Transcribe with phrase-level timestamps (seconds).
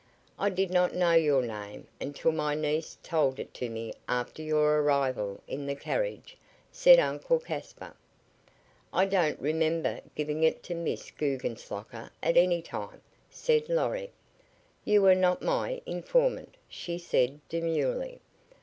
[0.39, 4.81] "I did not know your name until my niece told it to me after your
[4.81, 6.37] arrival in the carriage,"
[6.71, 7.93] said Uncle Caspar.
[8.91, 14.09] "I don't remember giving it to Miss Guggenslocker at any time," said Lorry.
[14.85, 18.21] "You were not my informant," she said, demurely.